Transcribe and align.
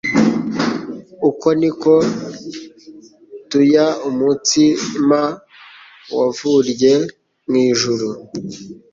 Uko 1.29 1.47
niko 1.59 1.93
ktuya 3.45 3.87
umutsima 4.09 5.19
wavtrye 6.15 6.93
mu 7.49 7.55
ijuru. 7.69 8.07